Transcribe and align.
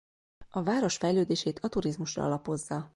A 0.49 0.63
város 0.63 0.97
fejlődését 0.97 1.59
a 1.59 1.67
turizmusra 1.67 2.23
alapozza. 2.23 2.89